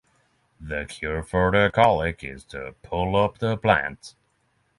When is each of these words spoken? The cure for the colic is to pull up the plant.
The 0.59 0.85
cure 0.89 1.21
for 1.21 1.51
the 1.51 1.69
colic 1.71 2.23
is 2.23 2.43
to 2.45 2.73
pull 2.81 3.15
up 3.15 3.37
the 3.37 3.55
plant. 3.55 4.15